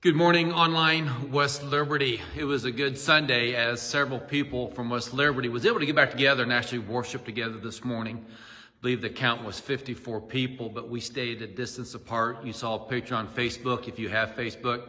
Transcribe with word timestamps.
Good 0.00 0.14
morning, 0.14 0.52
online 0.52 1.32
West 1.32 1.64
Liberty. 1.64 2.20
It 2.36 2.44
was 2.44 2.64
a 2.64 2.70
good 2.70 2.96
Sunday 2.96 3.56
as 3.56 3.82
several 3.82 4.20
people 4.20 4.70
from 4.70 4.90
West 4.90 5.12
Liberty 5.12 5.48
was 5.48 5.66
able 5.66 5.80
to 5.80 5.86
get 5.86 5.96
back 5.96 6.12
together 6.12 6.44
and 6.44 6.52
actually 6.52 6.78
worship 6.78 7.24
together 7.24 7.58
this 7.58 7.82
morning. 7.82 8.24
I 8.24 8.32
believe 8.80 9.00
the 9.00 9.10
count 9.10 9.42
was 9.42 9.58
54 9.58 10.20
people, 10.20 10.68
but 10.68 10.88
we 10.88 11.00
stayed 11.00 11.42
a 11.42 11.48
distance 11.48 11.94
apart. 11.94 12.44
You 12.44 12.52
saw 12.52 12.76
a 12.76 12.88
picture 12.88 13.16
on 13.16 13.26
Facebook 13.26 13.88
if 13.88 13.98
you 13.98 14.08
have 14.08 14.36
Facebook. 14.36 14.88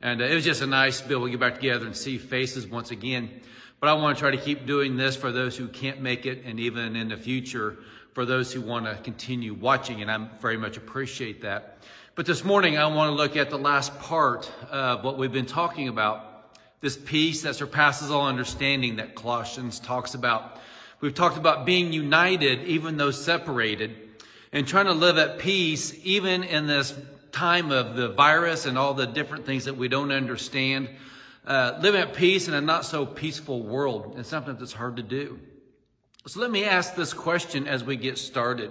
And 0.00 0.22
uh, 0.22 0.26
it 0.26 0.36
was 0.36 0.44
just 0.44 0.62
a 0.62 0.68
nice 0.68 1.00
to 1.00 1.08
to 1.08 1.28
get 1.28 1.40
back 1.40 1.56
together 1.56 1.86
and 1.86 1.96
see 1.96 2.16
faces 2.16 2.64
once 2.64 2.92
again. 2.92 3.40
But 3.80 3.88
I 3.88 3.94
want 3.94 4.16
to 4.16 4.20
try 4.20 4.30
to 4.30 4.36
keep 4.36 4.66
doing 4.66 4.96
this 4.96 5.16
for 5.16 5.32
those 5.32 5.56
who 5.56 5.66
can't 5.66 6.00
make 6.00 6.26
it 6.26 6.44
and 6.44 6.60
even 6.60 6.94
in 6.94 7.08
the 7.08 7.16
future 7.16 7.78
for 8.12 8.24
those 8.24 8.52
who 8.52 8.60
want 8.60 8.86
to 8.86 8.94
continue 9.02 9.52
watching. 9.52 10.00
And 10.00 10.08
I 10.08 10.28
very 10.40 10.58
much 10.58 10.76
appreciate 10.76 11.42
that. 11.42 11.78
But 12.16 12.26
this 12.26 12.44
morning, 12.44 12.78
I 12.78 12.86
want 12.86 13.10
to 13.10 13.16
look 13.16 13.36
at 13.36 13.50
the 13.50 13.58
last 13.58 13.98
part 13.98 14.48
of 14.70 15.02
what 15.02 15.18
we've 15.18 15.32
been 15.32 15.46
talking 15.46 15.88
about 15.88 16.54
this 16.80 16.96
peace 16.96 17.42
that 17.42 17.56
surpasses 17.56 18.08
all 18.08 18.28
understanding 18.28 18.96
that 18.96 19.16
Colossians 19.16 19.80
talks 19.80 20.14
about. 20.14 20.60
We've 21.00 21.12
talked 21.12 21.36
about 21.36 21.66
being 21.66 21.92
united, 21.92 22.62
even 22.66 22.98
though 22.98 23.10
separated, 23.10 23.96
and 24.52 24.64
trying 24.64 24.84
to 24.84 24.92
live 24.92 25.18
at 25.18 25.40
peace, 25.40 25.92
even 26.04 26.44
in 26.44 26.68
this 26.68 26.96
time 27.32 27.72
of 27.72 27.96
the 27.96 28.10
virus 28.10 28.64
and 28.64 28.78
all 28.78 28.94
the 28.94 29.06
different 29.06 29.44
things 29.44 29.64
that 29.64 29.76
we 29.76 29.88
don't 29.88 30.12
understand. 30.12 30.90
Uh, 31.44 31.76
living 31.80 32.00
at 32.00 32.14
peace 32.14 32.46
in 32.46 32.54
a 32.54 32.60
not 32.60 32.84
so 32.84 33.04
peaceful 33.04 33.60
world, 33.60 34.14
and 34.14 34.24
sometimes 34.24 34.62
it's 34.62 34.74
hard 34.74 34.98
to 34.98 35.02
do. 35.02 35.40
So 36.28 36.38
let 36.38 36.52
me 36.52 36.64
ask 36.64 36.94
this 36.94 37.12
question 37.12 37.66
as 37.66 37.82
we 37.82 37.96
get 37.96 38.18
started. 38.18 38.70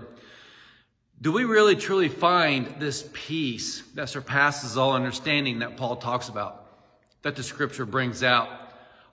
Do 1.21 1.31
we 1.31 1.45
really 1.45 1.75
truly 1.75 2.09
find 2.09 2.75
this 2.79 3.07
peace 3.13 3.81
that 3.95 4.09
surpasses 4.09 4.77
all 4.77 4.93
understanding 4.93 5.59
that 5.59 5.77
Paul 5.77 5.95
talks 5.95 6.27
about, 6.27 6.65
that 7.21 7.35
the 7.35 7.43
scripture 7.43 7.85
brings 7.85 8.23
out? 8.23 8.49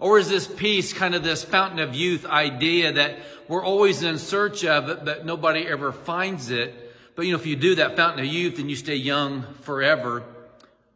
Or 0.01 0.19
is 0.19 0.29
this 0.29 0.49
peace 0.49 0.93
kind 0.93 1.15
of 1.15 1.23
this 1.23 1.45
fountain 1.45 1.79
of 1.79 1.95
youth 1.95 2.25
idea 2.25 2.93
that 2.95 3.19
we're 3.49 3.65
always 3.65 4.03
in 4.03 4.19
search 4.19 4.65
of 4.65 4.89
it, 4.89 5.05
but 5.05 5.27
nobody 5.27 5.67
ever 5.67 5.93
finds 5.93 6.51
it? 6.51 6.75
But 7.15 7.27
you 7.27 7.33
know, 7.33 7.39
if 7.39 7.47
you 7.47 7.55
do 7.55 7.75
that 7.77 7.97
fountain 7.97 8.25
of 8.25 8.33
youth 8.33 8.59
and 8.59 8.71
you 8.71 8.77
stay 8.77 8.97
young 8.97 9.45
forever, 9.61 10.25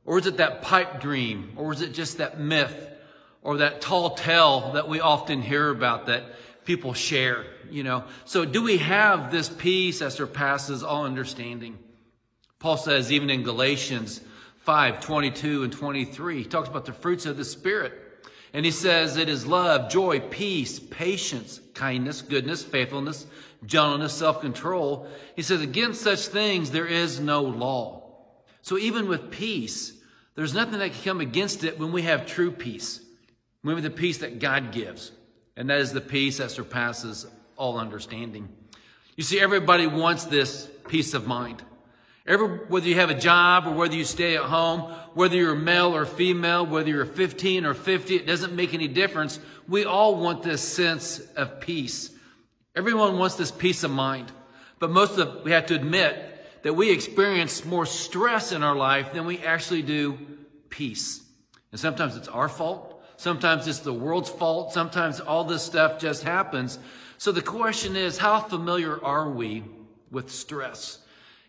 or 0.06 0.18
is 0.18 0.26
it 0.26 0.38
that 0.38 0.62
pipe 0.62 1.00
dream? 1.00 1.52
Or 1.56 1.72
is 1.72 1.80
it 1.80 1.92
just 1.92 2.18
that 2.18 2.40
myth 2.40 2.90
or 3.42 3.58
that 3.58 3.80
tall 3.80 4.14
tale 4.14 4.72
that 4.72 4.88
we 4.88 5.00
often 5.00 5.42
hear 5.42 5.68
about 5.68 6.06
that 6.06 6.24
people 6.64 6.94
share? 6.94 7.44
You 7.70 7.82
know. 7.82 8.04
So 8.24 8.44
do 8.44 8.62
we 8.62 8.78
have 8.78 9.30
this 9.30 9.48
peace 9.48 10.00
that 10.00 10.12
surpasses 10.12 10.82
all 10.82 11.04
understanding? 11.04 11.78
Paul 12.58 12.76
says, 12.76 13.12
even 13.12 13.30
in 13.30 13.42
Galatians 13.42 14.20
5, 14.58 15.00
22 15.00 15.64
and 15.64 15.72
23, 15.72 16.38
he 16.38 16.44
talks 16.44 16.68
about 16.68 16.86
the 16.86 16.92
fruits 16.92 17.26
of 17.26 17.36
the 17.36 17.44
Spirit. 17.44 17.92
And 18.54 18.64
he 18.64 18.70
says 18.70 19.16
it 19.16 19.28
is 19.28 19.46
love, 19.46 19.90
joy, 19.90 20.20
peace, 20.20 20.78
patience, 20.78 21.60
kindness, 21.74 22.22
goodness, 22.22 22.62
faithfulness, 22.62 23.26
gentleness, 23.66 24.14
self-control. 24.14 25.08
He 25.34 25.42
says, 25.42 25.60
against 25.60 26.00
such 26.00 26.28
things 26.28 26.70
there 26.70 26.86
is 26.86 27.20
no 27.20 27.42
law. 27.42 28.04
So 28.62 28.78
even 28.78 29.08
with 29.08 29.30
peace, 29.30 29.92
there's 30.34 30.54
nothing 30.54 30.78
that 30.78 30.92
can 30.92 31.02
come 31.02 31.20
against 31.20 31.64
it 31.64 31.78
when 31.78 31.92
we 31.92 32.02
have 32.02 32.26
true 32.26 32.50
peace. 32.50 33.00
When 33.62 33.74
we 33.74 33.82
have 33.82 33.92
the 33.92 33.98
peace 33.98 34.18
that 34.18 34.38
God 34.38 34.72
gives. 34.72 35.10
And 35.56 35.68
that 35.68 35.80
is 35.80 35.92
the 35.92 36.00
peace 36.00 36.38
that 36.38 36.50
surpasses 36.50 37.26
all 37.56 37.78
understanding. 37.78 38.48
You 39.16 39.22
see, 39.22 39.40
everybody 39.40 39.86
wants 39.86 40.24
this 40.24 40.68
peace 40.88 41.14
of 41.14 41.26
mind. 41.26 41.62
Every, 42.26 42.48
whether 42.48 42.88
you 42.88 42.94
have 42.94 43.10
a 43.10 43.18
job 43.18 43.66
or 43.66 43.72
whether 43.72 43.94
you 43.94 44.04
stay 44.04 44.36
at 44.36 44.44
home, 44.44 44.80
whether 45.12 45.36
you're 45.36 45.54
male 45.54 45.94
or 45.94 46.06
female, 46.06 46.64
whether 46.64 46.88
you're 46.88 47.04
15 47.04 47.66
or 47.66 47.74
50, 47.74 48.16
it 48.16 48.26
doesn't 48.26 48.54
make 48.54 48.72
any 48.72 48.88
difference. 48.88 49.38
We 49.68 49.84
all 49.84 50.16
want 50.16 50.42
this 50.42 50.62
sense 50.62 51.20
of 51.36 51.60
peace. 51.60 52.10
Everyone 52.74 53.18
wants 53.18 53.36
this 53.36 53.50
peace 53.50 53.84
of 53.84 53.90
mind. 53.90 54.32
But 54.78 54.90
most 54.90 55.18
of, 55.18 55.44
we 55.44 55.52
have 55.52 55.66
to 55.66 55.74
admit 55.74 56.62
that 56.62 56.74
we 56.74 56.90
experience 56.90 57.64
more 57.64 57.86
stress 57.86 58.52
in 58.52 58.62
our 58.62 58.74
life 58.74 59.12
than 59.12 59.26
we 59.26 59.38
actually 59.40 59.82
do 59.82 60.18
peace. 60.70 61.22
And 61.72 61.80
sometimes 61.80 62.16
it's 62.16 62.28
our 62.28 62.48
fault. 62.48 63.02
Sometimes 63.16 63.68
it's 63.68 63.80
the 63.80 63.92
world's 63.92 64.30
fault. 64.30 64.72
Sometimes 64.72 65.20
all 65.20 65.44
this 65.44 65.62
stuff 65.62 65.98
just 65.98 66.22
happens. 66.22 66.78
So 67.24 67.32
the 67.32 67.40
question 67.40 67.96
is, 67.96 68.18
how 68.18 68.38
familiar 68.38 69.02
are 69.02 69.30
we 69.30 69.64
with 70.10 70.30
stress? 70.30 70.98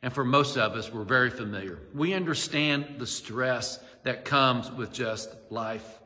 And 0.02 0.14
for 0.14 0.24
most 0.24 0.58
of 0.58 0.72
us, 0.72 0.90
we're 0.90 1.04
very 1.04 1.30
familiar. 1.30 1.80
We 1.94 2.14
understand 2.14 2.96
the 2.98 3.06
stress 3.06 3.78
that 4.04 4.24
comes 4.24 4.72
with 4.72 4.94
just 4.94 5.30
life. 5.50 6.00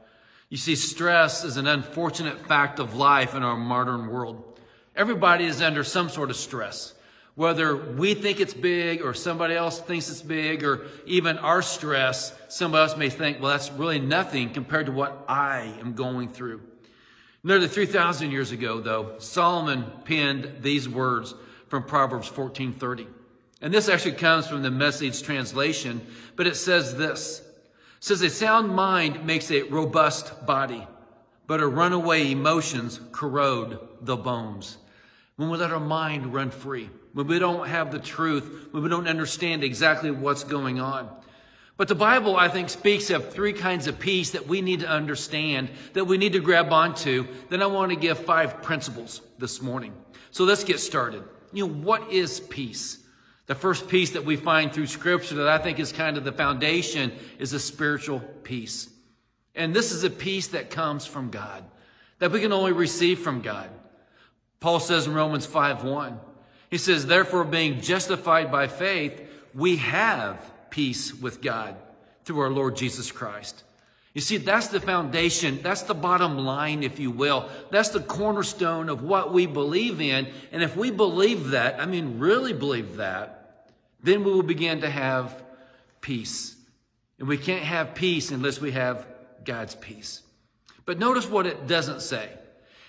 You 0.50 0.58
see, 0.58 0.76
stress 0.76 1.44
is 1.44 1.58
an 1.58 1.68
unfortunate 1.68 2.48
fact 2.48 2.80
of 2.80 2.96
life 2.96 3.36
in 3.36 3.44
our 3.44 3.56
modern 3.56 4.08
world. 4.08 4.60
Everybody 4.96 5.46
is 5.46 5.62
under 5.62 5.84
some 5.84 6.10
sort 6.10 6.32
of 6.32 6.36
stress. 6.36 6.96
Whether 7.36 7.76
we 7.76 8.16
think 8.16 8.40
it's 8.40 8.56
big 8.56 9.04
or 9.04 9.14
somebody 9.14 9.54
else 9.54 9.80
thinks 9.80 10.10
it's 10.10 10.24
big 10.24 10.64
or 10.64 10.88
even 11.06 11.38
our 11.38 11.62
stress, 11.62 12.34
somebody 12.48 12.90
else 12.90 12.98
may 12.98 13.12
think, 13.12 13.40
well, 13.40 13.52
that's 13.52 13.72
really 13.74 14.00
nothing 14.00 14.52
compared 14.52 14.88
to 14.88 14.92
what 14.92 15.26
I 15.28 15.76
am 15.80 15.94
going 15.94 16.28
through. 16.30 16.62
Nearly 17.44 17.68
3,000 17.68 18.32
years 18.32 18.52
ago, 18.52 18.82
though, 18.82 19.16
Solomon 19.20 19.86
penned 20.04 20.58
these 20.62 20.90
words 20.90 21.34
from 21.70 21.84
Proverbs 21.84 22.28
14:30. 22.28 23.08
And 23.62 23.74
this 23.74 23.90
actually 23.90 24.14
comes 24.14 24.48
from 24.48 24.62
the 24.62 24.72
message 24.72 25.22
translation, 25.22 26.06
but 26.36 26.48
it 26.48 26.56
says 26.56 26.96
this. 26.96 27.40
It 27.40 28.04
says 28.04 28.22
a 28.22 28.30
sound 28.30 28.76
mind 28.76 29.26
makes 29.26 29.52
a 29.52 29.64
robust 29.64 30.46
body, 30.46 30.88
but 31.48 31.62
a 31.62 31.68
runaway 31.68 32.32
emotions 32.32 33.00
corrode 33.12 33.80
the 34.02 34.16
bones. 34.16 34.78
When 35.36 35.50
we 35.50 35.58
let 35.58 35.72
our 35.72 35.80
mind 35.80 36.34
run 36.34 36.52
free, 36.52 36.90
when 37.14 37.28
we 37.28 37.40
don't 37.40 37.68
have 37.68 37.92
the 37.92 38.00
truth, 38.00 38.68
when 38.72 38.84
we 38.84 38.90
don't 38.90 39.08
understand 39.08 39.64
exactly 39.64 40.12
what's 40.12 40.44
going 40.44 40.80
on, 40.80 41.10
but 41.80 41.88
the 41.88 41.96
Bible, 41.96 42.36
I 42.36 42.50
think, 42.50 42.70
speaks 42.70 43.10
of 43.10 43.32
three 43.32 43.54
kinds 43.54 43.88
of 43.88 44.00
peace 44.00 44.32
that 44.32 44.48
we 44.48 44.60
need 44.60 44.82
to 44.82 44.90
understand, 44.90 45.70
that 45.94 46.04
we 46.04 46.18
need 46.18 46.34
to 46.34 46.42
grab 46.42 46.74
onto. 46.74 47.26
Then 47.48 47.62
I 47.62 47.68
want 47.68 47.94
to 47.94 47.96
give 47.96 48.20
five 48.20 48.62
principles 48.62 49.22
this 49.38 49.62
morning. 49.62 49.94
So 50.32 50.44
let's 50.44 50.66
get 50.66 50.82
started. 50.82 51.24
You 51.54 51.66
know, 51.66 51.74
what 51.74 52.12
is 52.12 52.42
peace? 52.42 53.02
The 53.46 53.56
first 53.56 53.88
peace 53.88 54.12
that 54.12 54.26
we 54.26 54.36
find 54.36 54.74
through 54.74 54.88
scripture 54.88 55.36
that 55.36 55.48
I 55.48 55.58
think 55.58 55.80
is 55.80 55.94
kind 55.94 56.18
of 56.18 56.26
the 56.26 56.34
foundation 56.34 57.14
is 57.38 57.54
a 57.54 57.60
spiritual 57.62 58.20
peace. 58.20 58.90
And 59.56 59.74
this 59.74 59.94
is 59.94 60.04
a 60.04 60.10
peace 60.10 60.48
that 60.48 60.72
comes 60.72 61.06
from 61.06 61.30
God, 61.30 61.64
that 62.18 62.32
we 62.32 62.42
can 62.42 62.52
only 62.52 62.74
receive 62.74 63.20
from 63.20 63.40
God. 63.40 63.70
Paul 64.60 64.82
says 64.82 65.08
in 65.08 65.14
Romans 65.14 65.46
5 65.46 65.86
1, 65.86 66.20
he 66.72 66.78
says, 66.78 67.06
Therefore, 67.06 67.46
being 67.46 67.80
justified 67.80 68.52
by 68.52 68.68
faith, 68.68 69.22
we 69.54 69.78
have 69.78 70.44
peace 70.70 71.14
with 71.14 71.42
God 71.42 71.76
through 72.26 72.40
our 72.40 72.50
Lord 72.50 72.76
Jesus 72.76 73.12
Christ. 73.12 73.64
You 74.14 74.22
see, 74.22 74.38
that's 74.38 74.68
the 74.68 74.80
foundation. 74.80 75.60
That's 75.62 75.84
the 75.84 75.94
bottom 75.94 76.38
line, 76.38 76.84
if 76.84 77.00
you 77.00 77.12
will. 77.12 77.48
That's 77.70 77.90
the 77.90 78.00
cornerstone 78.00 78.90
of 78.90 79.04
what 79.04 79.32
we 79.32 79.46
believe 79.46 80.02
in. 80.02 80.28
And 80.52 80.64
if 80.64 80.76
we 80.76 80.92
believe 80.92 81.52
that, 81.52 81.80
I 81.80 81.86
mean, 81.86 82.20
really 82.20 82.54
believe 82.54 82.98
that, 82.98 83.70
then 84.02 84.24
we 84.24 84.32
will 84.32 84.44
begin 84.44 84.82
to 84.82 84.90
have 84.90 85.44
peace. 86.02 86.56
And 87.20 87.28
we 87.28 87.38
can't 87.38 87.64
have 87.64 87.96
peace 87.96 88.32
unless 88.32 88.60
we 88.60 88.72
have 88.72 89.06
God's 89.44 89.76
peace. 89.76 90.24
But 90.86 90.98
notice 90.98 91.30
what 91.30 91.46
it 91.46 91.68
doesn't 91.68 92.02
say. 92.02 92.30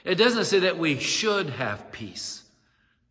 It 0.05 0.15
doesn't 0.15 0.47
say 0.47 0.61
that 0.61 0.79
we 0.79 0.99
should 0.99 1.51
have 1.51 1.93
peace. 1.93 2.45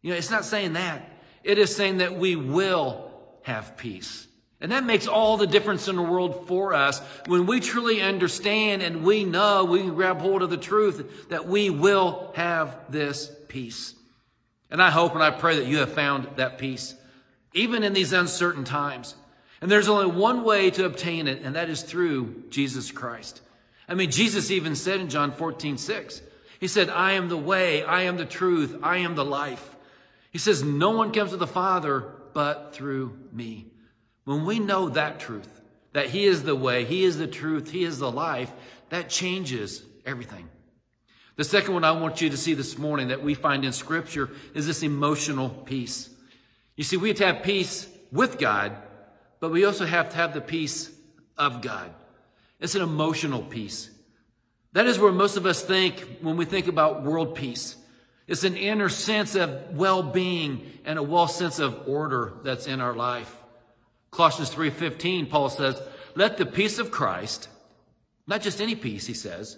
You 0.02 0.12
know, 0.12 0.18
it's 0.18 0.32
not 0.32 0.46
saying 0.46 0.74
that. 0.74 1.08
It 1.44 1.58
is 1.58 1.76
saying 1.76 1.98
that 1.98 2.18
we 2.18 2.36
will 2.36 3.12
have 3.44 3.78
peace. 3.78 4.28
And 4.62 4.74
that 4.74 4.84
makes 4.84 5.08
all 5.08 5.38
the 5.38 5.48
difference 5.48 5.88
in 5.88 5.96
the 5.96 6.02
world 6.02 6.48
for 6.48 6.74
us 6.74 7.00
when 7.28 7.46
we 7.46 7.62
truly 7.62 8.02
understand 8.02 8.82
and 8.82 9.04
we 9.04 9.24
know 9.24 9.64
we 9.64 9.80
can 9.80 9.96
grab 9.96 10.20
hold 10.20 10.42
of 10.42 10.50
the 10.50 10.58
truth 10.58 11.30
that 11.30 11.48
we 11.48 11.70
will 11.70 12.32
have 12.36 12.78
this 12.90 13.32
peace. 13.48 13.96
And 14.70 14.82
I 14.82 14.90
hope 14.90 15.14
and 15.14 15.24
I 15.24 15.32
pray 15.32 15.58
that 15.58 15.66
you 15.66 15.78
have 15.78 15.94
found 15.94 16.28
that 16.36 16.58
peace, 16.58 16.94
even 17.54 17.84
in 17.84 17.94
these 17.94 18.12
uncertain 18.12 18.66
times. 18.66 19.16
And 19.62 19.72
there's 19.72 19.90
only 19.90 20.08
one 20.08 20.44
way 20.44 20.70
to 20.72 20.86
obtain 20.86 21.28
it, 21.28 21.42
and 21.42 21.56
that 21.56 21.70
is 21.70 21.82
through 21.82 22.44
Jesus 22.50 22.92
Christ. 22.92 23.42
I 23.88 23.94
mean, 23.94 24.12
Jesus 24.12 24.52
even 24.52 24.76
said 24.76 25.00
in 25.00 25.10
John 25.10 25.32
14, 25.32 25.78
6, 25.78 26.22
He 26.60 26.68
said, 26.68 26.90
I 26.90 27.14
am 27.14 27.30
the 27.30 27.38
way, 27.38 27.84
I 27.84 28.04
am 28.04 28.18
the 28.18 28.26
truth, 28.26 28.78
I 28.84 28.98
am 28.98 29.16
the 29.16 29.26
life. 29.26 29.76
He 30.32 30.38
says, 30.38 30.64
No 30.64 30.92
one 30.92 31.12
comes 31.12 31.32
to 31.32 31.38
the 31.38 31.48
Father 31.48 32.12
but 32.34 32.74
through 32.74 33.18
me. 33.34 33.66
When 34.30 34.46
we 34.46 34.60
know 34.60 34.90
that 34.90 35.20
truth, 35.20 35.50
that 35.94 36.12
He 36.12 36.26
is 36.26 36.44
the 36.44 36.56
way, 36.56 36.86
He 36.86 37.04
is 37.04 37.18
the 37.18 37.26
truth, 37.26 37.72
He 37.72 37.84
is 37.84 37.98
the 37.98 38.12
life, 38.12 38.52
that 38.90 39.10
changes 39.10 39.82
everything. 40.06 40.48
The 41.36 41.44
second 41.44 41.74
one 41.74 41.84
I 41.84 41.94
want 41.94 42.22
you 42.22 42.30
to 42.30 42.38
see 42.38 42.54
this 42.54 42.78
morning 42.78 43.08
that 43.08 43.24
we 43.24 43.34
find 43.34 43.66
in 43.66 43.72
Scripture 43.72 44.30
is 44.54 44.68
this 44.68 44.84
emotional 44.84 45.50
peace. 45.50 46.12
You 46.76 46.84
see, 46.84 46.96
we 46.96 47.08
have 47.08 47.18
to 47.18 47.26
have 47.26 47.42
peace 47.42 47.88
with 48.12 48.38
God, 48.38 48.78
but 49.40 49.50
we 49.50 49.66
also 49.66 49.88
have 49.88 50.12
to 50.12 50.16
have 50.18 50.36
the 50.36 50.42
peace 50.42 50.92
of 51.36 51.64
God. 51.64 51.92
It's 52.60 52.76
an 52.76 52.84
emotional 52.84 53.42
peace. 53.42 53.90
That 54.74 54.86
is 54.86 55.00
where 55.00 55.12
most 55.12 55.38
of 55.38 55.48
us 55.48 55.64
think 55.64 56.20
when 56.22 56.38
we 56.38 56.46
think 56.46 56.68
about 56.68 57.02
world 57.04 57.34
peace. 57.34 57.78
It's 58.28 58.44
an 58.44 58.58
inner 58.58 58.90
sense 58.90 59.34
of 59.34 59.76
well-being 59.76 60.72
and 60.86 61.00
a 61.00 61.04
well 61.04 61.28
sense 61.28 61.58
of 61.58 61.88
order 61.88 62.34
that's 62.44 62.68
in 62.68 62.80
our 62.80 62.94
life. 62.94 63.39
Colossians 64.12 64.50
3:15 64.50 65.28
Paul 65.28 65.50
says, 65.50 65.82
"Let 66.16 66.38
the 66.38 66.46
peace 66.46 66.80
of 66.80 66.92
Christ, 66.92 67.48
not 68.28 68.42
just 68.42 68.62
any 68.62 68.76
peace, 68.76 69.06
he 69.06 69.14
says, 69.14 69.58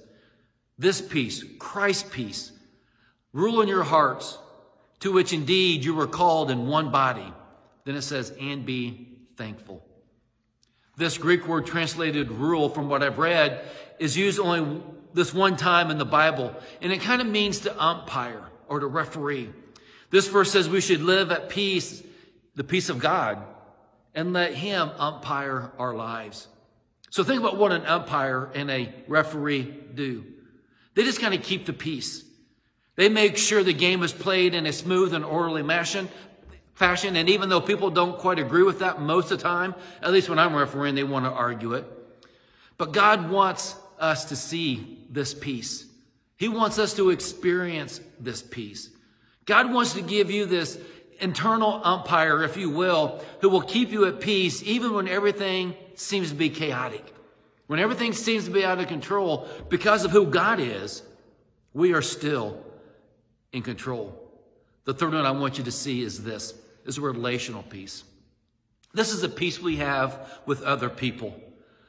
this 0.77 1.01
peace, 1.01 1.44
Christ's 1.59 2.09
peace, 2.09 2.51
rule 3.33 3.62
in 3.62 3.68
your 3.68 3.83
hearts, 3.83 4.38
to 5.00 5.12
which 5.12 5.33
indeed 5.33 5.83
you 5.83 5.94
were 5.94 6.07
called 6.07 6.51
in 6.51 6.68
one 6.68 6.92
body." 6.92 7.33
Then 7.86 7.95
it 7.95 8.01
says, 8.01 8.31
"and 8.39 8.65
be 8.65 9.18
thankful." 9.38 9.86
This 10.97 11.18
Greek 11.18 11.47
word 11.47 11.65
translated 11.65 12.31
rule 12.31 12.69
from 12.69 12.89
what 12.89 13.01
I've 13.01 13.18
read 13.18 13.65
is 14.00 14.18
used 14.18 14.39
only 14.39 14.83
this 15.13 15.33
one 15.33 15.57
time 15.57 15.89
in 15.89 15.97
the 15.97 16.06
Bible, 16.06 16.56
and 16.81 16.92
it 16.92 17.01
kind 17.01 17.21
of 17.21 17.27
means 17.27 17.59
to 17.62 17.83
umpire 17.83 18.50
or 18.68 18.80
to 18.80 18.88
referee. 18.88 19.51
This 20.09 20.27
verse 20.27 20.51
says 20.51 20.69
we 20.69 20.81
should 20.81 21.01
live 21.01 21.31
at 21.31 21.50
peace, 21.50 22.04
the 22.56 22.63
peace 22.63 22.89
of 22.89 23.00
God, 23.00 23.44
and 24.13 24.34
let 24.34 24.54
Him 24.54 24.92
umpire 24.98 25.72
our 25.78 25.94
lives. 25.94 26.48
So 27.10 27.24
think 27.24 27.42
about 27.42 27.58
what 27.58 27.72
an 27.72 27.86
umpire 27.86 28.50
and 28.54 28.72
a 28.72 28.94
referee 29.08 29.63
do. 29.94 30.25
They 30.96 31.04
just 31.04 31.19
kind 31.19 31.34
of 31.34 31.44
keep 31.44 31.66
the 31.66 31.74
peace. 31.74 32.24
They 32.96 33.10
make 33.10 33.38
sure 33.38 33.63
the 33.63 33.74
game 33.74 34.04
is 34.04 34.13
played 34.13 34.54
in 34.54 34.66
a 34.66 34.74
smooth 34.74 35.13
and 35.13 35.24
orderly 35.24 35.63
fashion. 35.63 36.10
Fashion, 36.74 37.16
and 37.16 37.30
even 37.30 37.50
though 37.50 37.62
people 37.62 37.90
don't 37.90 38.18
quite 38.18 38.40
agree 38.40 38.63
with 38.63 38.80
that 38.80 39.02
most 39.02 39.31
of 39.31 39.38
the 39.38 39.44
time, 39.44 39.75
at 40.02 40.12
least 40.12 40.30
when 40.30 40.40
I'm 40.40 40.56
refereeing, 40.56 40.96
they 40.96 41.04
want 41.04 41.25
to 41.25 41.31
argue 41.31 41.74
it. 41.74 41.86
But 42.78 42.92
God 42.92 43.30
wants 43.30 43.75
us 44.00 44.25
to 44.25 44.36
see 44.36 45.06
this 45.10 45.34
peace. 45.34 45.86
He 46.38 46.48
wants 46.48 46.80
us 46.80 46.96
to 46.96 47.12
experience 47.12 48.02
this 48.19 48.42
peace. 48.42 48.90
God 49.46 49.72
wants 49.72 49.94
to 49.94 50.02
give 50.02 50.31
you 50.31 50.46
this 50.46 50.80
internal 51.21 51.81
umpire, 51.83 52.44
if 52.44 52.57
you 52.57 52.69
will, 52.69 53.23
who 53.39 53.50
will 53.50 53.62
keep 53.62 53.91
you 53.91 54.06
at 54.06 54.19
peace 54.19 54.62
even 54.63 54.94
when 54.94 55.07
everything 55.07 55.75
seems 55.95 56.29
to 56.29 56.35
be 56.35 56.50
chaotic. 56.50 57.13
When 57.68 57.79
everything 57.79 58.12
seems 58.12 58.45
to 58.45 58.51
be 58.51 58.65
out 58.65 58.79
of 58.79 58.88
control 58.88 59.47
because 59.69 60.03
of 60.03 60.12
who 60.12 60.25
God 60.25 60.59
is, 60.59 61.03
we 61.73 61.94
are 61.94 62.01
still 62.01 62.62
in 63.53 63.62
control. 63.62 64.18
The 64.85 64.94
third 64.94 65.13
one 65.13 65.25
I 65.25 65.31
want 65.31 65.57
you 65.57 65.63
to 65.63 65.71
see 65.71 66.01
is 66.01 66.23
this, 66.23 66.53
is 66.85 67.00
relational 67.00 67.63
peace. 67.63 68.03
This 68.94 69.13
is 69.13 69.23
a 69.23 69.29
peace 69.29 69.62
we 69.62 69.77
have 69.77 70.41
with 70.45 70.63
other 70.63 70.89
people. 70.89 71.39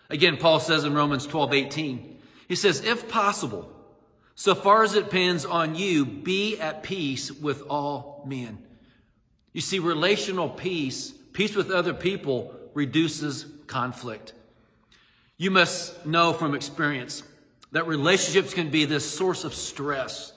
Again, 0.09 0.37
Paul 0.37 0.61
says 0.61 0.85
in 0.85 0.95
Romans 0.95 1.27
12, 1.27 1.53
18, 1.53 2.19
he 2.49 2.55
says, 2.55 2.85
if 2.85 3.09
possible, 3.09 3.73
so 4.35 4.55
far 4.55 4.83
as 4.83 4.95
it 4.95 5.05
depends 5.05 5.45
on 5.45 5.75
you, 5.75 6.05
be 6.05 6.59
at 6.61 6.83
peace 6.83 7.33
with 7.33 7.63
all 7.69 8.23
men. 8.27 8.59
You 9.53 9.61
see, 9.61 9.79
relational 9.79 10.49
peace, 10.49 11.13
peace 11.33 11.55
with 11.55 11.71
other 11.71 11.95
people, 11.95 12.55
reduces 12.75 13.47
conflict. 13.67 14.33
You 15.37 15.51
must 15.51 16.07
know 16.07 16.33
from 16.33 16.55
experience 16.55 17.23
that 17.73 17.87
relationships 17.87 18.55
can 18.55 18.71
be 18.71 18.85
this 18.85 19.09
source 19.09 19.45
of 19.45 19.55
stress. 19.55 20.33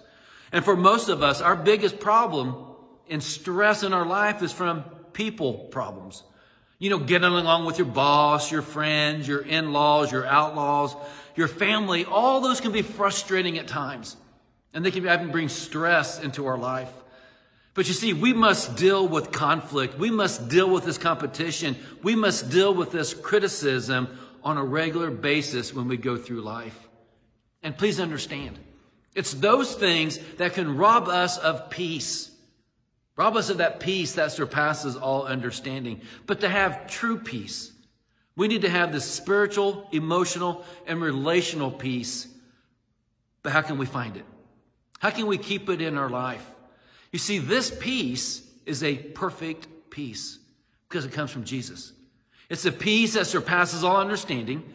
And 0.52 0.64
for 0.64 0.76
most 0.76 1.10
of 1.10 1.22
us, 1.22 1.42
our 1.42 1.56
biggest 1.56 2.00
problem 2.00 2.56
and 3.10 3.22
stress 3.22 3.84
in 3.84 3.94
our 3.94 4.06
life 4.06 4.42
is 4.42 4.52
from 4.52 4.84
people 5.14 5.54
problems. 5.54 6.24
You 6.80 6.90
know, 6.90 7.00
getting 7.00 7.28
along 7.28 7.66
with 7.66 7.78
your 7.78 7.88
boss, 7.88 8.52
your 8.52 8.62
friends, 8.62 9.28
your 9.28 9.42
in-laws, 9.42 10.12
your 10.12 10.26
outlaws, 10.26 10.96
your 11.36 11.48
family, 11.48 12.06
all 12.06 12.42
those 12.42 12.60
can 12.60 12.72
be 12.72 12.82
frustrating 12.82 13.58
at 13.58 13.68
times. 13.68 14.18
And 14.74 14.86
they 14.86 14.92
can 14.92 15.04
even 15.06 15.32
bring 15.32 15.48
stress 15.48 16.22
into 16.22 16.46
our 16.48 16.58
life. 16.58 16.92
But 17.75 17.89
you 17.89 17.94
see, 17.94 18.13
we 18.13 18.31
must 18.33 18.77
deal 18.77 19.06
with 19.06 19.33
conflict. 19.33 20.00
We 20.00 20.10
must 20.10 20.48
deal 20.48 20.69
with 20.69 20.86
this 20.86 20.98
competition. 20.98 21.75
We 22.01 22.16
must 22.16 22.50
deal 22.50 22.74
with 22.74 22.92
this 22.92 23.13
criticism 23.13 24.07
on 24.44 24.57
a 24.57 24.63
regular 24.63 25.12
basis 25.12 25.74
when 25.74 25.89
we 25.89 25.98
go 25.98 26.16
through 26.16 26.42
life. 26.42 26.88
And 27.62 27.77
please 27.77 28.00
understand, 28.00 28.57
it's 29.13 29.33
those 29.33 29.75
things 29.75 30.19
that 30.38 30.54
can 30.54 30.77
rob 30.77 31.10
us 31.10 31.38
of 31.38 31.69
peace. 31.69 32.31
Rob 33.18 33.36
us 33.36 33.50
of 33.50 33.57
that 33.57 33.81
peace 33.81 34.13
that 34.13 34.31
surpasses 34.31 34.95
all 34.95 35.24
understanding. 35.24 36.00
But 36.28 36.42
to 36.42 36.50
have 36.50 36.88
true 36.88 37.18
peace, 37.18 37.74
we 38.38 38.48
need 38.48 38.62
to 38.62 38.69
have 38.69 38.94
this 38.94 39.10
spiritual, 39.10 39.88
emotional, 39.92 40.63
and 40.88 41.01
relational 41.01 41.71
peace. 41.71 42.28
But 43.44 43.51
how 43.51 43.62
can 43.62 43.78
we 43.78 43.86
find 43.86 44.16
it? 44.16 44.25
How 45.00 45.10
can 45.10 45.28
we 45.28 45.38
keep 45.38 45.69
it 45.69 45.81
in 45.81 45.98
our 45.98 46.10
life? 46.10 46.45
You 47.16 47.20
see, 47.20 47.40
this 47.40 47.72
peace 47.72 48.46
is 48.66 48.84
a 48.84 48.98
perfect 48.98 49.90
peace 49.90 50.38
because 50.90 51.06
it 51.06 51.14
comes 51.14 51.32
from 51.32 51.46
Jesus. 51.46 51.94
It's 52.50 52.66
a 52.66 52.74
peace 52.74 53.14
that 53.14 53.26
surpasses 53.26 53.86
all 53.86 54.02
understanding. 54.02 54.66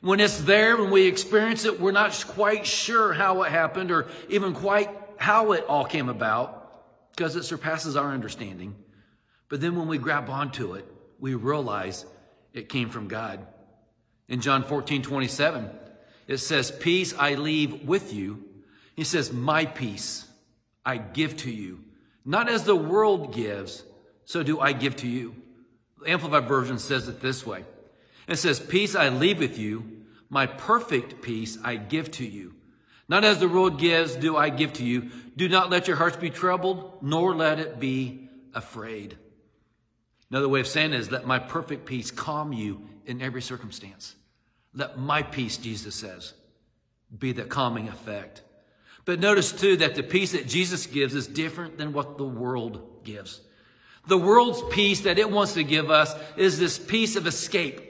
When 0.00 0.20
it's 0.20 0.38
there, 0.38 0.76
when 0.76 0.92
we 0.92 1.08
experience 1.08 1.64
it, 1.64 1.80
we're 1.80 1.90
not 1.90 2.24
quite 2.28 2.64
sure 2.64 3.12
how 3.12 3.42
it 3.42 3.50
happened 3.50 3.90
or 3.90 4.06
even 4.28 4.54
quite 4.54 4.90
how 5.16 5.50
it 5.50 5.64
all 5.66 5.84
came 5.84 6.08
about 6.08 6.84
because 7.16 7.34
it 7.34 7.42
surpasses 7.42 7.96
our 7.96 8.12
understanding. 8.12 8.76
But 9.48 9.60
then 9.60 9.74
when 9.74 9.88
we 9.88 9.98
grab 9.98 10.30
onto 10.30 10.74
it, 10.74 10.86
we 11.18 11.34
realize 11.34 12.06
it 12.52 12.68
came 12.68 12.90
from 12.90 13.08
God. 13.08 13.44
In 14.28 14.40
John 14.40 14.62
14, 14.62 15.02
27, 15.02 15.68
it 16.28 16.38
says, 16.38 16.70
Peace 16.70 17.12
I 17.18 17.34
leave 17.34 17.88
with 17.88 18.12
you. 18.14 18.44
He 18.94 19.02
says, 19.02 19.32
My 19.32 19.64
peace 19.64 20.28
I 20.86 20.98
give 20.98 21.36
to 21.38 21.50
you. 21.50 21.80
Not 22.28 22.50
as 22.50 22.64
the 22.64 22.76
world 22.76 23.32
gives, 23.32 23.84
so 24.26 24.42
do 24.42 24.60
I 24.60 24.72
give 24.72 24.96
to 24.96 25.08
you. 25.08 25.34
The 26.02 26.10
Amplified 26.10 26.46
Version 26.46 26.78
says 26.78 27.08
it 27.08 27.22
this 27.22 27.46
way. 27.46 27.64
It 28.26 28.36
says, 28.36 28.60
Peace 28.60 28.94
I 28.94 29.08
leave 29.08 29.38
with 29.38 29.58
you. 29.58 30.02
My 30.28 30.44
perfect 30.44 31.22
peace 31.22 31.56
I 31.64 31.76
give 31.76 32.10
to 32.12 32.26
you. 32.26 32.54
Not 33.08 33.24
as 33.24 33.38
the 33.38 33.48
world 33.48 33.80
gives, 33.80 34.14
do 34.14 34.36
I 34.36 34.50
give 34.50 34.74
to 34.74 34.84
you. 34.84 35.08
Do 35.38 35.48
not 35.48 35.70
let 35.70 35.88
your 35.88 35.96
hearts 35.96 36.18
be 36.18 36.28
troubled, 36.28 36.98
nor 37.00 37.34
let 37.34 37.60
it 37.60 37.80
be 37.80 38.28
afraid. 38.52 39.16
Another 40.30 40.50
way 40.50 40.60
of 40.60 40.66
saying 40.66 40.92
is 40.92 41.10
let 41.10 41.26
my 41.26 41.38
perfect 41.38 41.86
peace 41.86 42.10
calm 42.10 42.52
you 42.52 42.90
in 43.06 43.22
every 43.22 43.40
circumstance. 43.40 44.14
Let 44.74 44.98
my 44.98 45.22
peace, 45.22 45.56
Jesus 45.56 45.94
says, 45.94 46.34
be 47.18 47.32
the 47.32 47.44
calming 47.44 47.88
effect. 47.88 48.42
But 49.08 49.20
notice 49.20 49.52
too 49.52 49.78
that 49.78 49.94
the 49.94 50.02
peace 50.02 50.32
that 50.32 50.46
Jesus 50.46 50.84
gives 50.84 51.14
is 51.14 51.26
different 51.26 51.78
than 51.78 51.94
what 51.94 52.18
the 52.18 52.26
world 52.26 53.02
gives. 53.04 53.40
The 54.06 54.18
world's 54.18 54.62
peace 54.70 55.00
that 55.00 55.18
it 55.18 55.30
wants 55.30 55.54
to 55.54 55.64
give 55.64 55.90
us 55.90 56.14
is 56.36 56.58
this 56.58 56.78
peace 56.78 57.16
of 57.16 57.26
escape. 57.26 57.80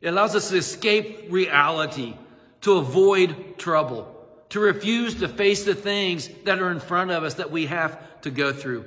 It 0.00 0.08
allows 0.08 0.34
us 0.34 0.48
to 0.48 0.56
escape 0.56 1.26
reality, 1.28 2.16
to 2.62 2.78
avoid 2.78 3.58
trouble, 3.58 4.10
to 4.48 4.60
refuse 4.60 5.16
to 5.16 5.28
face 5.28 5.64
the 5.64 5.74
things 5.74 6.30
that 6.44 6.58
are 6.58 6.70
in 6.70 6.80
front 6.80 7.10
of 7.10 7.22
us 7.22 7.34
that 7.34 7.50
we 7.50 7.66
have 7.66 8.22
to 8.22 8.30
go 8.30 8.50
through. 8.50 8.86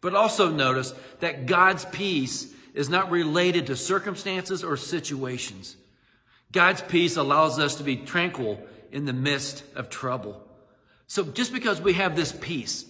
But 0.00 0.16
also 0.16 0.50
notice 0.50 0.92
that 1.20 1.46
God's 1.46 1.84
peace 1.84 2.52
is 2.74 2.88
not 2.88 3.12
related 3.12 3.68
to 3.68 3.76
circumstances 3.76 4.64
or 4.64 4.76
situations. 4.76 5.76
God's 6.50 6.82
peace 6.82 7.16
allows 7.16 7.60
us 7.60 7.76
to 7.76 7.84
be 7.84 7.94
tranquil 7.94 8.60
in 8.90 9.04
the 9.04 9.12
midst 9.12 9.62
of 9.76 9.88
trouble. 9.88 10.48
So 11.10 11.24
just 11.24 11.52
because 11.52 11.80
we 11.80 11.94
have 11.94 12.14
this 12.14 12.30
peace, 12.30 12.84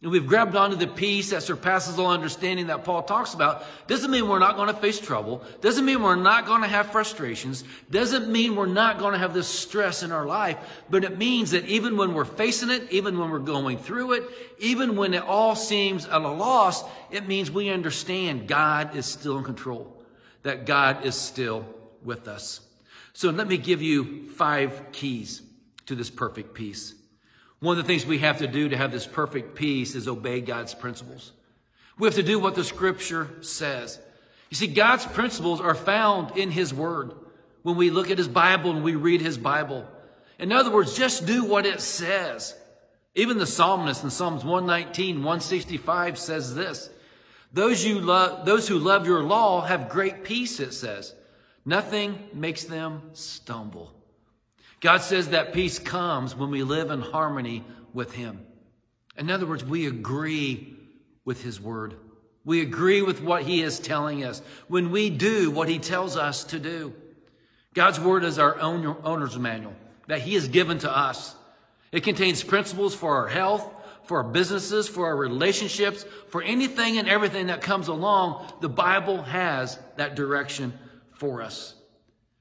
and 0.00 0.10
we've 0.10 0.26
grabbed 0.26 0.56
onto 0.56 0.76
the 0.76 0.86
peace 0.86 1.28
that 1.28 1.42
surpasses 1.42 1.98
all 1.98 2.10
understanding 2.10 2.68
that 2.68 2.84
Paul 2.84 3.02
talks 3.02 3.34
about, 3.34 3.66
doesn't 3.86 4.10
mean 4.10 4.28
we're 4.28 4.38
not 4.38 4.56
going 4.56 4.68
to 4.68 4.80
face 4.80 4.98
trouble, 4.98 5.44
doesn't 5.60 5.84
mean 5.84 6.02
we're 6.02 6.16
not 6.16 6.46
going 6.46 6.62
to 6.62 6.68
have 6.68 6.90
frustrations, 6.90 7.64
doesn't 7.90 8.32
mean 8.32 8.56
we're 8.56 8.64
not 8.64 8.98
going 8.98 9.12
to 9.12 9.18
have 9.18 9.34
this 9.34 9.46
stress 9.46 10.02
in 10.02 10.10
our 10.10 10.24
life, 10.24 10.56
but 10.88 11.04
it 11.04 11.18
means 11.18 11.50
that 11.50 11.66
even 11.66 11.98
when 11.98 12.14
we're 12.14 12.24
facing 12.24 12.70
it, 12.70 12.90
even 12.90 13.18
when 13.18 13.30
we're 13.30 13.38
going 13.40 13.76
through 13.76 14.12
it, 14.12 14.24
even 14.58 14.96
when 14.96 15.12
it 15.12 15.22
all 15.22 15.54
seems 15.54 16.06
at 16.06 16.22
a 16.22 16.28
loss, 16.30 16.82
it 17.10 17.28
means 17.28 17.50
we 17.50 17.68
understand 17.68 18.48
God 18.48 18.96
is 18.96 19.04
still 19.04 19.36
in 19.36 19.44
control, 19.44 20.02
that 20.44 20.64
God 20.64 21.04
is 21.04 21.14
still 21.14 21.66
with 22.02 22.26
us. 22.26 22.60
So 23.12 23.28
let 23.28 23.46
me 23.46 23.58
give 23.58 23.82
you 23.82 24.28
five 24.28 24.92
keys 24.92 25.42
to 25.84 25.94
this 25.94 26.08
perfect 26.08 26.54
peace. 26.54 26.94
One 27.60 27.78
of 27.78 27.84
the 27.84 27.86
things 27.86 28.04
we 28.04 28.18
have 28.18 28.38
to 28.38 28.46
do 28.46 28.68
to 28.68 28.76
have 28.76 28.92
this 28.92 29.06
perfect 29.06 29.54
peace 29.54 29.94
is 29.94 30.06
obey 30.06 30.40
God's 30.40 30.74
principles. 30.74 31.32
We 31.98 32.06
have 32.06 32.14
to 32.16 32.22
do 32.22 32.38
what 32.38 32.54
the 32.54 32.64
scripture 32.64 33.30
says. 33.40 33.98
You 34.50 34.56
see, 34.56 34.66
God's 34.66 35.06
principles 35.06 35.60
are 35.60 35.74
found 35.74 36.36
in 36.36 36.50
His 36.50 36.74
Word. 36.74 37.12
When 37.62 37.76
we 37.76 37.90
look 37.90 38.10
at 38.10 38.18
His 38.18 38.28
Bible 38.28 38.70
and 38.70 38.84
we 38.84 38.94
read 38.94 39.20
His 39.20 39.38
Bible. 39.38 39.88
In 40.38 40.52
other 40.52 40.70
words, 40.70 40.96
just 40.96 41.26
do 41.26 41.44
what 41.44 41.64
it 41.66 41.80
says. 41.80 42.54
Even 43.14 43.38
the 43.38 43.46
psalmist 43.46 44.04
in 44.04 44.10
Psalms 44.10 44.44
119, 44.44 45.16
165 45.16 46.18
says 46.18 46.54
this. 46.54 46.90
Those 47.52 47.82
you 47.82 47.98
love, 47.98 48.44
those 48.44 48.68
who 48.68 48.78
love 48.78 49.06
your 49.06 49.22
law 49.22 49.62
have 49.62 49.88
great 49.88 50.22
peace, 50.24 50.60
it 50.60 50.72
says. 50.74 51.14
Nothing 51.64 52.28
makes 52.34 52.64
them 52.64 53.00
stumble. 53.14 53.95
God 54.80 54.98
says 54.98 55.30
that 55.30 55.52
peace 55.52 55.78
comes 55.78 56.34
when 56.34 56.50
we 56.50 56.62
live 56.62 56.90
in 56.90 57.00
harmony 57.00 57.64
with 57.92 58.12
Him. 58.12 58.44
In 59.16 59.30
other 59.30 59.46
words, 59.46 59.64
we 59.64 59.86
agree 59.86 60.76
with 61.24 61.42
His 61.42 61.60
Word. 61.60 61.96
We 62.44 62.60
agree 62.60 63.02
with 63.02 63.22
what 63.22 63.42
He 63.42 63.62
is 63.62 63.80
telling 63.80 64.24
us 64.24 64.42
when 64.68 64.90
we 64.90 65.10
do 65.10 65.50
what 65.50 65.68
He 65.68 65.78
tells 65.78 66.16
us 66.16 66.44
to 66.44 66.58
do. 66.58 66.94
God's 67.74 67.98
Word 67.98 68.24
is 68.24 68.38
our 68.38 68.58
own 68.60 68.96
owner's 69.02 69.38
manual 69.38 69.74
that 70.06 70.20
He 70.20 70.34
has 70.34 70.48
given 70.48 70.78
to 70.78 70.96
us. 70.96 71.34
It 71.90 72.04
contains 72.04 72.42
principles 72.42 72.94
for 72.94 73.16
our 73.16 73.28
health, 73.28 73.68
for 74.04 74.18
our 74.18 74.30
businesses, 74.30 74.86
for 74.88 75.06
our 75.06 75.16
relationships, 75.16 76.04
for 76.28 76.42
anything 76.42 76.98
and 76.98 77.08
everything 77.08 77.48
that 77.48 77.60
comes 77.62 77.88
along. 77.88 78.52
The 78.60 78.68
Bible 78.68 79.22
has 79.22 79.78
that 79.96 80.14
direction 80.14 80.78
for 81.12 81.42
us. 81.42 81.74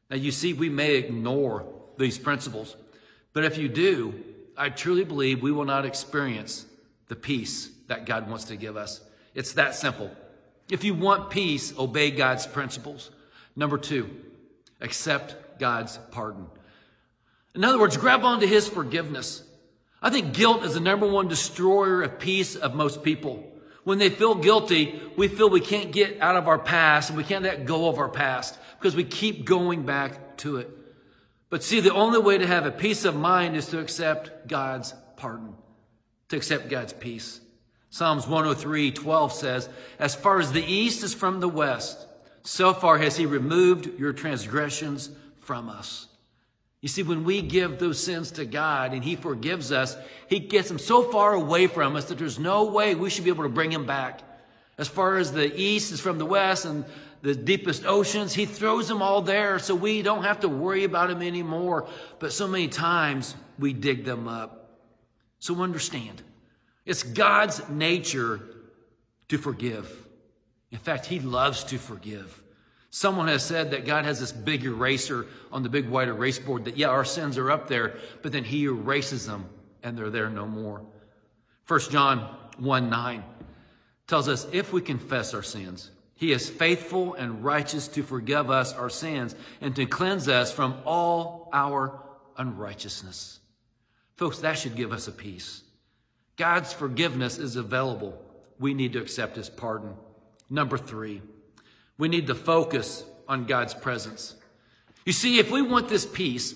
Now, 0.10 0.18
you 0.18 0.32
see, 0.32 0.54
we 0.54 0.70
may 0.70 0.96
ignore 0.96 1.66
these 1.98 2.18
principles, 2.18 2.76
but 3.34 3.44
if 3.44 3.58
you 3.58 3.68
do, 3.68 4.14
I 4.58 4.70
truly 4.70 5.04
believe 5.04 5.42
we 5.42 5.52
will 5.52 5.66
not 5.66 5.86
experience 5.86 6.66
the 7.08 7.16
peace 7.16 7.70
that 7.88 8.06
God 8.06 8.30
wants 8.30 8.46
to 8.46 8.56
give 8.56 8.78
us. 8.78 9.02
It's 9.34 9.54
that 9.54 9.76
simple. 9.76 10.10
If 10.70 10.84
you 10.84 10.94
want 10.94 11.30
peace, 11.30 11.78
obey 11.78 12.12
God's 12.12 12.48
principles. 12.48 13.12
Number 13.56 13.78
two, 13.78 14.10
accept 14.82 15.60
God's 15.60 15.98
pardon. 16.12 16.48
In 17.54 17.64
other 17.64 17.80
words, 17.80 17.98
grab 17.98 18.24
onto 18.24 18.48
His 18.48 18.68
forgiveness. 18.68 19.44
I 20.02 20.10
think 20.10 20.34
guilt 20.34 20.64
is 20.64 20.74
the 20.74 20.80
number 20.80 21.08
one 21.08 21.28
destroyer 21.28 22.02
of 22.04 22.20
peace 22.20 22.56
of 22.56 22.76
most 22.76 23.04
people. 23.04 23.52
When 23.84 24.00
they 24.00 24.10
feel 24.10 24.36
guilty, 24.36 25.00
we 25.16 25.28
feel 25.28 25.50
we 25.50 25.62
can't 25.62 25.92
get 25.92 26.20
out 26.20 26.36
of 26.36 26.48
our 26.48 26.60
past 26.60 27.10
and 27.10 27.18
we 27.18 27.24
can't 27.24 27.44
let 27.44 27.66
go 27.66 27.88
of 27.88 28.00
our 28.00 28.10
past 28.10 28.58
because 28.80 28.96
we 28.96 29.04
keep 29.04 29.46
going 29.46 29.86
back 29.86 30.38
to 30.38 30.58
it. 30.58 30.70
But 31.50 31.64
see, 31.64 31.80
the 31.80 31.94
only 31.94 32.20
way 32.20 32.38
to 32.38 32.48
have 32.48 32.66
a 32.66 32.72
peace 32.72 33.06
of 33.06 33.16
mind 33.16 33.56
is 33.56 33.68
to 33.68 33.80
accept 33.80 34.48
God's 34.48 34.94
pardon, 35.16 35.56
to 36.30 36.38
accept 36.38 36.70
God's 36.70 36.94
peace. 36.94 37.40
Psalms 37.90 38.28
103, 38.28 38.92
12 38.92 39.34
says, 39.34 39.70
As 40.00 40.16
far 40.16 40.40
as 40.40 40.52
the 40.52 40.66
east 40.66 41.04
is 41.04 41.14
from 41.14 41.40
the 41.40 41.48
west, 41.48 42.08
so 42.44 42.74
far 42.74 42.98
has 42.98 43.16
he 43.16 43.26
removed 43.26 44.00
your 44.00 44.12
transgressions 44.12 45.10
from 45.40 45.70
us. 45.70 46.08
You 46.86 46.90
see, 46.90 47.02
when 47.02 47.24
we 47.24 47.42
give 47.42 47.80
those 47.80 48.04
sins 48.04 48.30
to 48.34 48.46
God 48.46 48.94
and 48.94 49.04
He 49.04 49.16
forgives 49.16 49.72
us, 49.72 49.98
He 50.28 50.38
gets 50.38 50.68
them 50.68 50.78
so 50.78 51.02
far 51.02 51.34
away 51.34 51.66
from 51.66 51.96
us 51.96 52.06
that 52.06 52.20
there's 52.20 52.38
no 52.38 52.66
way 52.66 52.94
we 52.94 53.10
should 53.10 53.24
be 53.24 53.32
able 53.32 53.42
to 53.42 53.50
bring 53.50 53.72
Him 53.72 53.88
back. 53.88 54.22
As 54.78 54.88
far 54.88 55.18
as 55.18 55.32
the 55.32 55.52
east 55.60 55.92
is 55.92 56.00
from 56.00 56.20
the 56.20 56.28
west 56.28 56.66
and 56.66 56.86
the 57.26 57.34
deepest 57.34 57.88
oceans, 57.88 58.36
He 58.36 58.46
throws 58.46 58.88
them 58.88 59.02
all 59.02 59.24
there 59.24 59.58
so 59.58 59.74
we 59.74 60.04
don't 60.04 60.24
have 60.24 60.42
to 60.42 60.48
worry 60.48 60.84
about 60.84 61.10
them 61.10 61.24
anymore. 61.24 61.90
But 62.20 62.32
so 62.32 62.48
many 62.48 62.68
times 62.68 63.36
we 63.58 63.74
dig 63.74 64.06
them 64.06 64.28
up. 64.28 64.78
So 65.40 65.60
understand, 65.64 66.22
it's 66.86 67.02
God's 67.02 67.68
nature 67.68 68.42
to 69.30 69.40
forgive. 69.40 70.08
In 70.70 70.78
fact, 70.78 71.08
He 71.08 71.20
loves 71.20 71.64
to 71.66 71.80
forgive. 71.80 72.44
Someone 72.92 73.28
has 73.28 73.44
said 73.44 73.72
that 73.72 73.88
God 73.88 74.06
has 74.06 74.20
this 74.20 74.32
big 74.32 74.64
eraser 74.64 75.26
on 75.52 75.64
the 75.64 75.70
big 75.70 75.90
white 75.90 76.08
erase 76.08 76.38
board 76.38 76.66
that, 76.66 76.78
yeah, 76.78 76.90
our 76.90 77.04
sins 77.04 77.40
are 77.40 77.50
up 77.50 77.68
there, 77.68 77.96
but 78.22 78.32
then 78.34 78.44
he 78.44 78.66
erases 78.66 79.26
them 79.26 79.50
and 79.84 79.98
they're 79.98 80.12
there 80.12 80.30
no 80.30 80.46
more. 80.46 80.82
1 81.68 81.80
John 81.90 82.20
1 82.60 82.90
9 82.90 83.24
tells 84.08 84.30
us 84.30 84.48
if 84.54 84.72
we 84.72 84.80
confess 84.80 85.34
our 85.34 85.44
sins, 85.44 85.90
he 86.16 86.32
is 86.32 86.50
faithful 86.50 87.14
and 87.14 87.44
righteous 87.44 87.88
to 87.90 88.04
forgive 88.04 88.50
us 88.50 88.74
our 88.74 88.90
sins 88.90 89.36
and 89.60 89.76
to 89.76 89.86
cleanse 89.86 90.30
us 90.30 90.52
from 90.52 90.76
all 90.86 91.50
our 91.52 92.02
unrighteousness. 92.38 93.40
Folks, 94.16 94.40
that 94.40 94.58
should 94.58 94.76
give 94.76 94.94
us 94.94 95.08
a 95.10 95.12
peace. 95.12 95.62
God's 96.38 96.72
forgiveness 96.72 97.38
is 97.38 97.58
available. 97.58 98.18
We 98.60 98.74
need 98.74 98.94
to 98.94 99.02
accept 99.02 99.36
his 99.36 99.50
pardon. 99.50 99.94
Number 100.50 100.78
three, 100.78 101.22
we 101.98 102.08
need 102.08 102.28
to 102.28 102.36
focus 102.36 103.04
on 103.28 103.46
God's 103.46 103.74
presence. 103.74 104.36
You 105.06 105.14
see, 105.14 105.40
if 105.40 105.52
we 105.52 105.62
want 105.62 105.90
this 105.90 106.06
peace, 106.06 106.56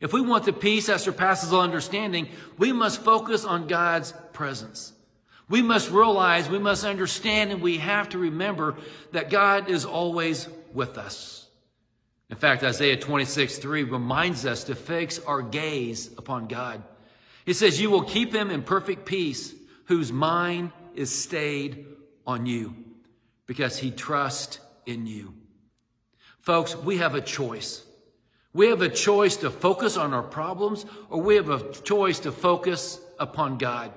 if 0.00 0.12
we 0.12 0.20
want 0.20 0.44
the 0.44 0.52
peace 0.52 0.86
that 0.86 1.00
surpasses 1.00 1.52
all 1.52 1.60
understanding, 1.60 2.28
we 2.58 2.72
must 2.72 3.02
focus 3.02 3.44
on 3.44 3.68
God's 3.68 4.12
presence. 4.32 4.92
We 5.48 5.62
must 5.62 5.90
realize, 5.90 6.48
we 6.48 6.58
must 6.58 6.84
understand, 6.84 7.52
and 7.52 7.62
we 7.62 7.78
have 7.78 8.08
to 8.10 8.18
remember 8.18 8.76
that 9.12 9.30
God 9.30 9.70
is 9.70 9.84
always 9.84 10.48
with 10.72 10.98
us. 10.98 11.46
In 12.28 12.36
fact, 12.36 12.64
Isaiah 12.64 12.96
26, 12.96 13.58
3 13.58 13.84
reminds 13.84 14.44
us 14.44 14.64
to 14.64 14.74
fix 14.74 15.20
our 15.20 15.42
gaze 15.42 16.10
upon 16.18 16.48
God. 16.48 16.82
He 17.44 17.52
says, 17.52 17.80
You 17.80 17.90
will 17.90 18.02
keep 18.02 18.34
him 18.34 18.50
in 18.50 18.62
perfect 18.62 19.06
peace, 19.06 19.54
whose 19.84 20.12
mind 20.12 20.72
is 20.96 21.14
stayed 21.14 21.86
on 22.26 22.46
you, 22.46 22.74
because 23.46 23.78
he 23.78 23.92
trusts 23.92 24.58
in 24.84 25.06
you. 25.06 25.34
Folks, 26.40 26.76
we 26.76 26.98
have 26.98 27.14
a 27.14 27.20
choice. 27.20 27.84
We 28.52 28.68
have 28.68 28.80
a 28.80 28.88
choice 28.88 29.36
to 29.38 29.50
focus 29.50 29.96
on 29.96 30.14
our 30.14 30.22
problems 30.22 30.86
or 31.10 31.20
we 31.20 31.36
have 31.36 31.50
a 31.50 31.72
choice 31.72 32.20
to 32.20 32.32
focus 32.32 32.98
upon 33.18 33.58
God. 33.58 33.92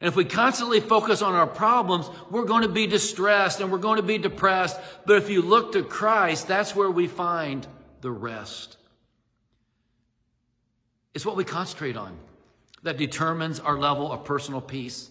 And 0.00 0.08
if 0.08 0.16
we 0.16 0.24
constantly 0.24 0.80
focus 0.80 1.20
on 1.20 1.34
our 1.34 1.46
problems, 1.46 2.08
we're 2.30 2.46
going 2.46 2.62
to 2.62 2.68
be 2.68 2.86
distressed 2.86 3.60
and 3.60 3.70
we're 3.70 3.78
going 3.78 3.96
to 3.96 4.02
be 4.02 4.16
depressed. 4.16 4.80
But 5.04 5.16
if 5.16 5.28
you 5.28 5.42
look 5.42 5.72
to 5.72 5.82
Christ, 5.82 6.48
that's 6.48 6.74
where 6.74 6.90
we 6.90 7.06
find 7.06 7.66
the 8.00 8.10
rest. 8.10 8.78
It's 11.12 11.26
what 11.26 11.36
we 11.36 11.44
concentrate 11.44 11.96
on 11.96 12.16
that 12.82 12.96
determines 12.96 13.60
our 13.60 13.76
level 13.78 14.10
of 14.10 14.24
personal 14.24 14.62
peace. 14.62 15.10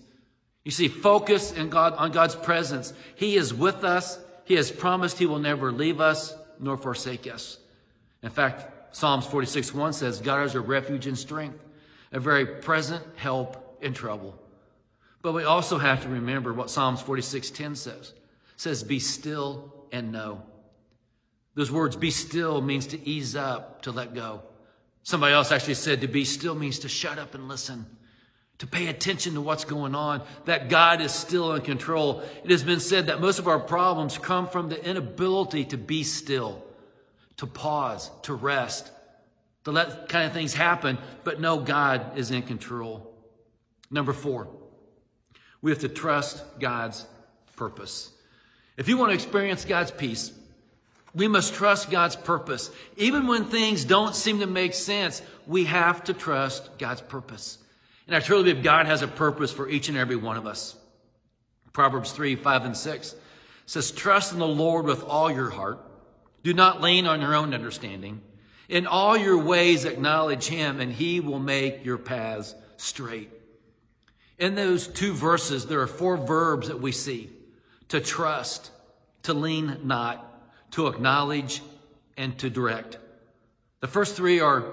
You 0.63 0.71
see, 0.71 0.87
focus 0.87 1.51
in 1.51 1.69
God, 1.69 1.93
on 1.93 2.11
God's 2.11 2.35
presence. 2.35 2.93
He 3.15 3.35
is 3.35 3.53
with 3.53 3.83
us. 3.83 4.19
He 4.45 4.55
has 4.55 4.71
promised 4.71 5.19
he 5.19 5.27
will 5.27 5.39
never 5.39 5.71
leave 5.71 6.01
us 6.01 6.35
nor 6.59 6.77
forsake 6.77 7.31
us. 7.31 7.59
In 8.23 8.31
fact, 8.31 8.95
Psalms 8.95 9.25
46 9.27 9.73
1 9.73 9.93
says, 9.93 10.19
God 10.19 10.45
is 10.45 10.55
a 10.55 10.61
refuge 10.61 11.05
and 11.05 11.17
strength, 11.17 11.63
a 12.11 12.19
very 12.19 12.45
present 12.45 13.03
help 13.15 13.77
in 13.81 13.93
trouble. 13.93 14.39
But 15.21 15.33
we 15.33 15.43
also 15.43 15.77
have 15.77 16.03
to 16.03 16.09
remember 16.09 16.53
what 16.53 16.69
Psalms 16.69 17.01
46 17.01 17.49
10 17.51 17.75
says. 17.75 18.09
It 18.09 18.13
says, 18.57 18.83
Be 18.83 18.99
still 18.99 19.73
and 19.91 20.11
know. 20.11 20.43
Those 21.55 21.71
words, 21.71 21.95
be 21.95 22.11
still, 22.11 22.61
means 22.61 22.87
to 22.87 23.07
ease 23.07 23.35
up, 23.35 23.81
to 23.81 23.91
let 23.91 24.13
go. 24.13 24.43
Somebody 25.03 25.33
else 25.33 25.51
actually 25.51 25.73
said 25.73 26.01
to 26.01 26.07
be 26.07 26.23
still 26.23 26.55
means 26.55 26.79
to 26.79 26.89
shut 26.89 27.17
up 27.17 27.35
and 27.35 27.47
listen 27.47 27.85
to 28.59 28.67
pay 28.67 28.87
attention 28.87 29.33
to 29.33 29.41
what's 29.41 29.63
going 29.63 29.95
on, 29.95 30.21
that 30.45 30.69
God 30.69 31.01
is 31.01 31.13
still 31.13 31.53
in 31.53 31.61
control. 31.61 32.21
It 32.43 32.51
has 32.51 32.63
been 32.63 32.81
said 32.81 33.07
that 33.07 33.21
most 33.21 33.39
of 33.39 33.47
our 33.47 33.59
problems 33.59 34.17
come 34.17 34.47
from 34.47 34.69
the 34.69 34.85
inability 34.85 35.65
to 35.65 35.77
be 35.77 36.03
still, 36.03 36.63
to 37.37 37.47
pause, 37.47 38.11
to 38.23 38.33
rest, 38.33 38.91
to 39.63 39.71
let 39.71 40.09
kind 40.09 40.27
of 40.27 40.33
things 40.33 40.53
happen, 40.53 40.97
but 41.23 41.39
know 41.39 41.59
God 41.59 42.17
is 42.17 42.31
in 42.31 42.41
control. 42.41 43.13
Number 43.89 44.11
four, 44.11 44.49
we 45.61 45.71
have 45.71 45.79
to 45.79 45.89
trust 45.89 46.43
God's 46.59 47.05
purpose. 47.55 48.11
If 48.77 48.87
you 48.87 48.97
want 48.97 49.09
to 49.09 49.15
experience 49.15 49.65
God's 49.65 49.91
peace, 49.91 50.31
we 51.13 51.27
must 51.27 51.53
trust 51.53 51.89
God's 51.89 52.15
purpose. 52.15 52.71
Even 52.95 53.27
when 53.27 53.45
things 53.45 53.83
don't 53.83 54.15
seem 54.15 54.39
to 54.39 54.47
make 54.47 54.73
sense, 54.73 55.21
we 55.47 55.65
have 55.65 56.03
to 56.05 56.13
trust 56.13 56.77
God's 56.77 57.01
purpose. 57.01 57.57
And 58.07 58.15
I 58.15 58.19
truly 58.19 58.43
believe 58.43 58.63
God 58.63 58.85
has 58.85 59.01
a 59.01 59.07
purpose 59.07 59.51
for 59.51 59.67
each 59.67 59.89
and 59.89 59.97
every 59.97 60.15
one 60.15 60.37
of 60.37 60.47
us. 60.47 60.75
Proverbs 61.73 62.11
3, 62.11 62.35
5, 62.35 62.65
and 62.65 62.77
6 62.77 63.15
says, 63.65 63.91
Trust 63.91 64.33
in 64.33 64.39
the 64.39 64.47
Lord 64.47 64.85
with 64.85 65.03
all 65.03 65.31
your 65.31 65.49
heart. 65.49 65.79
Do 66.43 66.53
not 66.53 66.81
lean 66.81 67.05
on 67.05 67.21
your 67.21 67.35
own 67.35 67.53
understanding. 67.53 68.21
In 68.67 68.87
all 68.87 69.17
your 69.17 69.37
ways 69.37 69.85
acknowledge 69.85 70.47
him, 70.47 70.79
and 70.79 70.91
he 70.91 71.19
will 71.19 71.39
make 71.39 71.85
your 71.85 71.97
paths 71.97 72.55
straight. 72.77 73.29
In 74.39 74.55
those 74.55 74.87
two 74.87 75.13
verses, 75.13 75.65
there 75.65 75.81
are 75.81 75.87
four 75.87 76.15
verbs 76.17 76.69
that 76.69 76.79
we 76.81 76.93
see 76.93 77.29
to 77.89 77.99
trust, 77.99 78.71
to 79.23 79.33
lean 79.33 79.81
not, 79.83 80.25
to 80.71 80.87
acknowledge, 80.87 81.61
and 82.15 82.37
to 82.39 82.49
direct. 82.49 82.97
The 83.81 83.87
first 83.87 84.15
three 84.15 84.39
are 84.39 84.65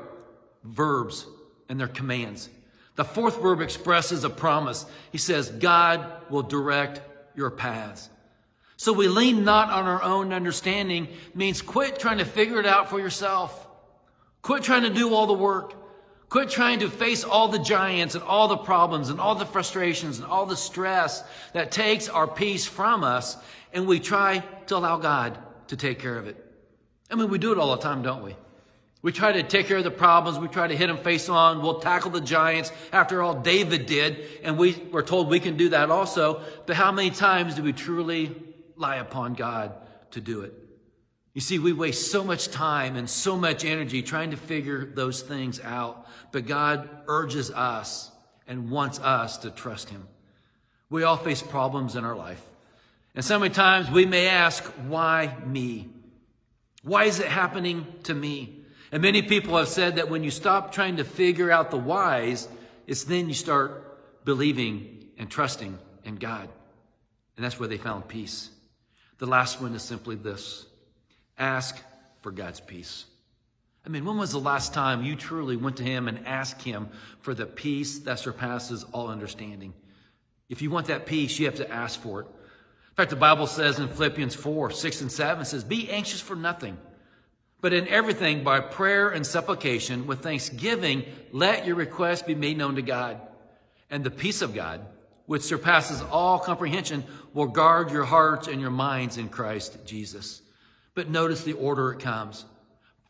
verbs 0.63 1.27
and 1.69 1.81
they're 1.81 1.89
commands. 1.89 2.49
The 2.95 3.05
fourth 3.05 3.43
verb 3.43 3.61
expresses 3.61 4.25
a 4.25 4.31
promise. 4.31 4.87
He 5.13 5.19
says, 5.19 5.51
God 5.51 6.31
will 6.31 6.43
direct 6.43 7.01
your 7.37 7.51
paths. 7.51 8.09
So 8.77 8.93
we 8.93 9.09
lean 9.09 9.45
not 9.45 9.71
on 9.71 9.87
our 9.87 10.03
own 10.03 10.33
understanding 10.33 11.09
means 11.35 11.63
quit 11.63 11.99
trying 11.99 12.19
to 12.19 12.25
figure 12.25 12.61
it 12.61 12.67
out 12.67 12.91
for 12.91 13.01
yourself. 13.01 13.67
Quit 14.43 14.63
trying 14.63 14.83
to 14.83 14.91
do 14.91 15.15
all 15.15 15.27
the 15.27 15.33
work. 15.33 15.75
Quit 16.29 16.51
trying 16.51 16.81
to 16.81 16.91
face 16.91 17.23
all 17.23 17.49
the 17.49 17.59
giants 17.59 18.15
and 18.15 18.25
all 18.25 18.49
the 18.49 18.57
problems 18.57 19.11
and 19.11 19.21
all 19.21 19.37
the 19.37 19.47
frustrations 19.47 20.19
and 20.19 20.27
all 20.27 20.45
the 20.45 20.57
stress 20.57 21.23
that 21.53 21.71
takes 21.71 22.09
our 22.09 22.27
peace 22.27 22.67
from 22.67 23.05
us 23.05 23.37
and 23.73 23.87
we 23.87 24.01
try 24.01 24.43
to 24.67 24.77
allow 24.77 24.97
God 24.97 25.39
to 25.69 25.77
take 25.77 25.99
care 25.99 26.17
of 26.19 26.27
it. 26.27 26.43
I 27.11 27.15
mean, 27.15 27.31
we 27.31 27.39
do 27.39 27.53
it 27.53 27.59
all 27.59 27.77
the 27.77 27.83
time, 27.83 28.03
don't 28.03 28.25
we? 28.25 28.35
We 29.03 29.13
try 29.13 29.31
to 29.31 29.45
take 29.45 29.67
care 29.67 29.77
of 29.77 29.85
the 29.85 29.91
problems. 29.93 30.39
We 30.39 30.49
try 30.49 30.67
to 30.67 30.77
hit 30.77 30.89
them 30.89 30.99
face 30.99 31.29
on. 31.29 31.63
We'll 31.63 31.79
tackle 31.79 32.11
the 32.11 32.21
giants. 32.21 32.73
After 32.93 33.23
all, 33.23 33.35
David 33.35 33.87
did, 33.87 34.19
and 34.43 34.59
we 34.59 34.83
were 34.91 35.03
told 35.03 35.29
we 35.29 35.39
can 35.39 35.57
do 35.57 35.69
that 35.69 35.91
also. 35.91 36.43
But 36.67 36.75
how 36.75 36.91
many 36.91 37.11
times 37.11 37.55
do 37.55 37.63
we 37.63 37.73
truly 37.73 38.35
lie 38.75 38.97
upon 38.97 39.35
God 39.35 39.75
to 40.13 40.21
do 40.21 40.41
it? 40.41 40.55
You 41.37 41.43
see, 41.43 41.59
we 41.59 41.75
waste 41.75 42.11
so 42.11 42.25
much 42.25 42.49
time 42.49 42.97
and 42.97 43.11
so 43.11 43.37
much 43.37 43.63
energy 43.63 44.01
trying 44.01 44.31
to 44.31 44.39
figure 44.39 44.87
those 44.87 45.21
things 45.21 45.61
out. 45.61 46.09
But 46.33 46.47
God 46.47 46.89
urges 47.09 47.51
us 47.51 48.11
and 48.47 48.71
wants 48.71 48.99
us 49.01 49.37
to 49.39 49.51
trust 49.51 49.91
Him. 49.91 50.09
We 50.89 51.03
all 51.03 51.19
face 51.19 51.43
problems 51.43 51.95
in 51.95 52.07
our 52.07 52.17
life. 52.17 52.43
And 53.15 53.23
so 53.23 53.39
many 53.39 53.53
times 53.53 53.91
we 53.91 54.07
may 54.07 54.29
ask, 54.29 54.65
why 54.89 55.37
me? 55.45 55.91
Why 56.83 57.05
is 57.05 57.21
it 57.21 57.29
happening 57.29 57.87
to 58.05 58.15
me? 58.15 58.63
And 58.91 59.03
many 59.03 59.21
people 59.21 59.59
have 59.59 59.69
said 59.69 59.97
that 59.97 60.09
when 60.09 60.25
you 60.25 60.31
stop 60.31 60.73
trying 60.73 60.97
to 60.97 61.05
figure 61.05 61.51
out 61.51 61.71
the 61.71 61.77
whys, 61.77 62.49
it's 62.87 63.05
then 63.05 63.29
you 63.29 63.35
start 63.35 64.25
believing 64.25 65.05
and 65.19 65.31
trusting 65.31 65.79
in 66.03 66.17
God. 66.17 66.49
And 67.37 67.45
that's 67.45 67.61
where 67.61 67.69
they 67.69 67.77
found 67.77 68.09
peace. 68.09 68.49
The 69.19 69.27
last 69.27 69.61
one 69.61 69.75
is 69.75 69.83
simply 69.83 70.17
this 70.17 70.65
ask 71.39 71.77
for 72.23 72.31
God's 72.31 72.61
peace. 72.61 73.07
I 73.85 73.89
mean, 73.89 74.05
when 74.05 74.19
was 74.19 74.33
the 74.33 74.41
last 74.41 74.75
time 74.75 75.05
you 75.05 75.15
truly 75.15 75.57
went 75.57 75.77
to 75.77 75.85
Him 75.85 76.09
and 76.09 76.27
asked 76.27 76.63
Him 76.63 76.89
for 77.21 77.35
the 77.35 77.47
peace 77.47 78.01
that 78.01 78.19
surpasses 78.19 78.85
all 78.93 79.09
understanding? 79.09 79.75
If 80.49 80.61
you 80.61 80.71
want 80.71 80.87
that 80.87 81.07
peace, 81.07 81.39
you 81.39 81.47
have 81.47 81.57
to 81.57 81.71
ask 81.71 82.01
for 82.01 82.21
it. 82.21 82.27
In 82.27 82.95
fact, 82.97 83.11
the 83.11 83.17
Bible 83.17 83.47
says 83.47 83.79
in 83.79 83.89
Philippians 83.89 84.35
4 84.35 84.71
6 84.71 85.01
and 85.03 85.13
7 85.13 85.45
says, 85.45 85.65
Be 85.65 85.91
anxious 85.91 86.21
for 86.21 86.35
nothing. 86.35 86.79
But 87.61 87.73
in 87.73 87.89
everything, 87.89 88.45
by 88.45 88.61
prayer 88.61 89.11
and 89.11 89.27
supplication, 89.27 90.07
with 90.07 90.23
thanksgiving, 90.23 91.05
let 91.33 91.67
your 91.67 91.77
requests 91.77 92.23
be 92.23 92.35
made 92.35 92.59
known 92.59 92.77
to 92.77 92.83
God. 92.83 93.21
And 93.91 94.03
the 94.03 94.11
peace 94.11 94.43
of 94.43 94.55
God, 94.55 94.85
which 95.27 95.43
surpasses 95.43 96.03
all 96.11 96.39
comprehension, 96.39 97.05
will 97.35 97.47
guard 97.47 97.91
your 97.91 98.05
hearts 98.05 98.49
and 98.49 98.61
your 98.61 98.71
minds 98.71 99.17
in 99.17 99.29
Christ 99.29 99.79
Jesus. 99.87 100.43
But 100.97 101.11
notice 101.11 101.45
the 101.45 101.53
order 101.53 101.93
it 101.93 102.01
comes 102.01 102.45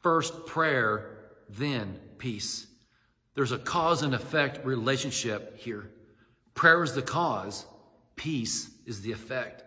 first 0.02 0.44
prayer, 0.46 1.16
then 1.48 1.98
peace. 2.18 2.66
There's 3.34 3.52
a 3.52 3.58
cause 3.58 4.02
and 4.02 4.14
effect 4.14 4.64
relationship 4.64 5.56
here. 5.58 5.90
Prayer 6.54 6.82
is 6.82 6.94
the 6.94 7.02
cause, 7.02 7.66
peace 8.14 8.70
is 8.86 9.00
the 9.02 9.12
effect. 9.12 9.62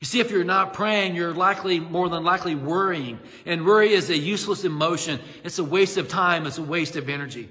You 0.00 0.06
see, 0.06 0.20
if 0.20 0.30
you're 0.30 0.44
not 0.44 0.74
praying, 0.74 1.14
you're 1.14 1.32
likely, 1.32 1.80
more 1.80 2.08
than 2.08 2.22
likely, 2.22 2.54
worrying. 2.54 3.18
And 3.46 3.64
worry 3.64 3.92
is 3.92 4.10
a 4.10 4.18
useless 4.18 4.64
emotion. 4.64 5.20
It's 5.42 5.58
a 5.58 5.64
waste 5.64 5.96
of 5.96 6.08
time. 6.08 6.46
It's 6.46 6.58
a 6.58 6.62
waste 6.62 6.96
of 6.96 7.08
energy. 7.08 7.48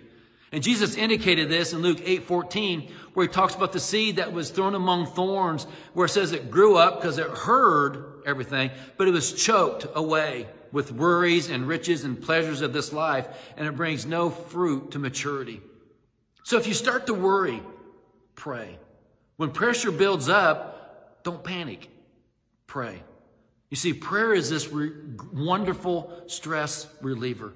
And 0.56 0.64
Jesus 0.64 0.96
indicated 0.96 1.50
this 1.50 1.74
in 1.74 1.82
Luke 1.82 2.00
8 2.02 2.24
14, 2.24 2.90
where 3.14 3.28
he 3.28 3.32
talks 3.32 3.56
about 3.56 3.74
the 3.74 3.80
seed 3.82 4.16
that 4.16 4.32
was 4.32 4.52
thrown 4.52 4.74
among 4.74 5.08
thorns, 5.08 5.68
where 5.92 6.06
it 6.06 6.12
says 6.12 6.32
it 6.32 6.50
grew 6.50 6.78
up 6.78 7.02
because 7.02 7.18
it 7.18 7.28
heard 7.28 8.22
everything, 8.26 8.72
but 8.96 9.06
it 9.06 9.12
was 9.12 9.34
choked 9.34 9.86
away 9.94 10.48
with 10.72 10.94
worries 10.94 11.50
and 11.50 11.68
riches 11.68 12.06
and 12.06 12.22
pleasures 12.22 12.62
of 12.62 12.72
this 12.72 12.94
life, 12.94 13.28
and 13.58 13.68
it 13.68 13.76
brings 13.76 14.06
no 14.06 14.30
fruit 14.30 14.92
to 14.92 14.98
maturity. 14.98 15.60
So 16.44 16.56
if 16.56 16.68
you 16.68 16.74
start 16.74 17.08
to 17.08 17.14
worry, 17.14 17.62
pray. 18.36 18.80
When 19.36 19.52
pressure 19.52 19.92
builds 19.92 20.30
up, 20.30 21.22
don't 21.26 21.44
panic 21.44 21.90
pray. 22.66 23.04
You 23.70 23.76
see, 23.76 23.92
prayer 23.92 24.34
is 24.34 24.50
this 24.50 24.70
re- 24.70 24.94
wonderful 25.34 26.24
stress 26.28 26.88
reliever. 27.02 27.52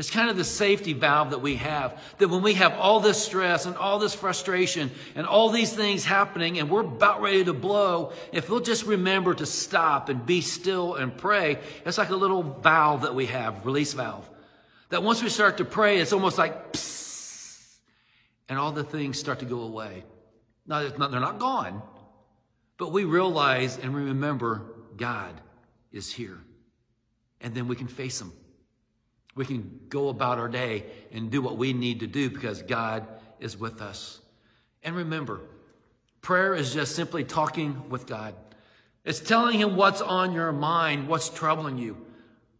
It's 0.00 0.10
kind 0.10 0.30
of 0.30 0.38
the 0.38 0.44
safety 0.44 0.94
valve 0.94 1.28
that 1.32 1.42
we 1.42 1.56
have. 1.56 2.02
That 2.16 2.28
when 2.28 2.40
we 2.40 2.54
have 2.54 2.72
all 2.72 3.00
this 3.00 3.22
stress 3.22 3.66
and 3.66 3.76
all 3.76 3.98
this 3.98 4.14
frustration 4.14 4.90
and 5.14 5.26
all 5.26 5.50
these 5.50 5.74
things 5.74 6.06
happening 6.06 6.58
and 6.58 6.70
we're 6.70 6.80
about 6.80 7.20
ready 7.20 7.44
to 7.44 7.52
blow, 7.52 8.12
if 8.32 8.48
we'll 8.48 8.60
just 8.60 8.86
remember 8.86 9.34
to 9.34 9.44
stop 9.44 10.08
and 10.08 10.24
be 10.24 10.40
still 10.40 10.94
and 10.94 11.14
pray, 11.14 11.58
it's 11.84 11.98
like 11.98 12.08
a 12.08 12.16
little 12.16 12.42
valve 12.42 13.02
that 13.02 13.14
we 13.14 13.26
have, 13.26 13.66
release 13.66 13.92
valve. 13.92 14.26
That 14.88 15.02
once 15.02 15.22
we 15.22 15.28
start 15.28 15.58
to 15.58 15.66
pray, 15.66 15.98
it's 15.98 16.14
almost 16.14 16.38
like 16.38 16.72
psst, 16.72 17.76
and 18.48 18.58
all 18.58 18.72
the 18.72 18.84
things 18.84 19.18
start 19.18 19.40
to 19.40 19.44
go 19.44 19.60
away. 19.60 20.04
Now, 20.66 20.88
they're 20.88 21.20
not 21.20 21.38
gone, 21.38 21.82
but 22.78 22.90
we 22.90 23.04
realize 23.04 23.76
and 23.76 23.94
remember 23.94 24.62
God 24.96 25.38
is 25.92 26.10
here. 26.10 26.38
And 27.42 27.54
then 27.54 27.68
we 27.68 27.76
can 27.76 27.86
face 27.86 28.18
Him. 28.18 28.32
We 29.40 29.46
can 29.46 29.80
go 29.88 30.10
about 30.10 30.38
our 30.38 30.50
day 30.50 30.84
and 31.12 31.30
do 31.30 31.40
what 31.40 31.56
we 31.56 31.72
need 31.72 32.00
to 32.00 32.06
do 32.06 32.28
because 32.28 32.60
God 32.60 33.06
is 33.38 33.56
with 33.56 33.80
us. 33.80 34.20
And 34.82 34.94
remember, 34.94 35.40
prayer 36.20 36.54
is 36.54 36.74
just 36.74 36.94
simply 36.94 37.24
talking 37.24 37.88
with 37.88 38.06
God. 38.06 38.34
It's 39.02 39.18
telling 39.18 39.58
Him 39.58 39.76
what's 39.76 40.02
on 40.02 40.34
your 40.34 40.52
mind, 40.52 41.08
what's 41.08 41.30
troubling 41.30 41.78
you. 41.78 41.96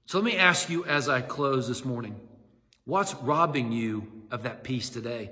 So 0.07 0.17
let 0.17 0.25
me 0.25 0.39
ask 0.39 0.71
you 0.71 0.87
as 0.87 1.07
I 1.07 1.21
close 1.21 1.69
this 1.69 1.85
morning 1.85 2.19
what's 2.87 3.13
robbing 3.17 3.73
you 3.73 4.11
of 4.31 4.45
that 4.45 4.65
peace 4.65 4.89
today? 4.89 5.29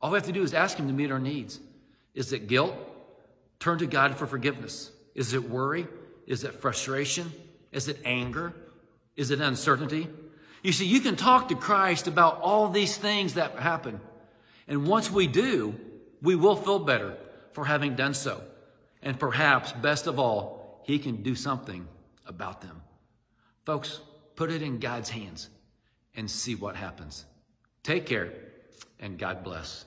All 0.00 0.12
we 0.12 0.16
have 0.16 0.24
to 0.28 0.32
do 0.32 0.42
is 0.42 0.54
ask 0.54 0.78
Him 0.78 0.86
to 0.86 0.94
meet 0.94 1.10
our 1.10 1.18
needs. 1.18 1.60
Is 2.14 2.32
it 2.32 2.48
guilt? 2.48 2.74
Turn 3.60 3.80
to 3.80 3.86
God 3.86 4.16
for 4.16 4.26
forgiveness. 4.26 4.92
Is 5.14 5.34
it 5.34 5.50
worry? 5.50 5.86
Is 6.26 6.42
it 6.42 6.54
frustration? 6.54 7.34
Is 7.70 7.86
it 7.86 7.98
anger? 8.02 8.54
Is 9.14 9.30
it 9.30 9.42
uncertainty? 9.42 10.08
You 10.62 10.72
see, 10.72 10.86
you 10.86 11.00
can 11.00 11.16
talk 11.16 11.48
to 11.48 11.54
Christ 11.54 12.06
about 12.06 12.40
all 12.40 12.68
these 12.68 12.96
things 12.96 13.34
that 13.34 13.58
happen. 13.58 14.00
And 14.66 14.86
once 14.86 15.10
we 15.10 15.26
do, 15.26 15.74
we 16.20 16.34
will 16.34 16.56
feel 16.56 16.78
better 16.78 17.16
for 17.52 17.64
having 17.64 17.94
done 17.94 18.14
so. 18.14 18.42
And 19.02 19.18
perhaps, 19.18 19.72
best 19.72 20.06
of 20.06 20.18
all, 20.18 20.82
He 20.84 20.98
can 20.98 21.22
do 21.22 21.34
something 21.34 21.86
about 22.26 22.60
them. 22.60 22.82
Folks, 23.64 24.00
put 24.34 24.50
it 24.50 24.62
in 24.62 24.78
God's 24.78 25.10
hands 25.10 25.48
and 26.16 26.30
see 26.30 26.54
what 26.54 26.76
happens. 26.76 27.24
Take 27.82 28.06
care 28.06 28.32
and 28.98 29.18
God 29.18 29.44
bless. 29.44 29.84